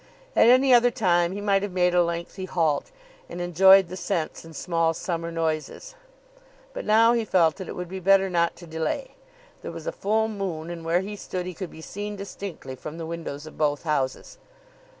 [0.35, 2.89] At any other time he might have made a lengthy halt,
[3.29, 5.93] and enjoyed the scents and small summer noises,
[6.73, 9.13] but now he felt that it would be better not to delay.
[9.61, 12.97] There was a full moon, and where he stood he could be seen distinctly from
[12.97, 14.39] the windows of both houses.